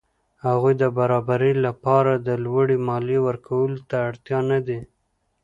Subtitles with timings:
[0.45, 4.79] هغوی د برابرۍ له پاره د لوړې مالیې ورکولو ته تیار نه دي.